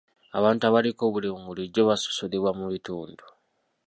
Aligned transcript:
Abantu 0.37 0.63
abaliko 0.69 1.01
obulemu 1.05 1.39
bulijjo 1.47 1.81
basosolebwa 1.89 2.51
mu 2.59 2.65
bitundu. 2.73 3.25